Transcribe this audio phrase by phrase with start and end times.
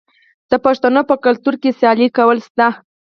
[0.51, 2.67] د پښتنو په کلتور کې سیالي کول شته.